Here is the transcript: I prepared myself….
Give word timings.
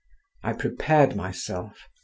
I 0.41 0.53
prepared 0.53 1.15
myself…. 1.15 1.87